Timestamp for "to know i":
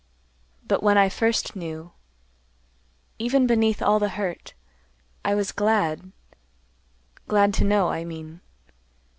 7.53-8.03